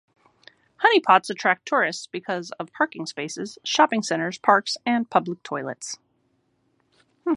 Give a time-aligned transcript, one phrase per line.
[0.83, 5.99] Honeypots attract tourists because of parking spaces, shopping centres, parks and public toilets.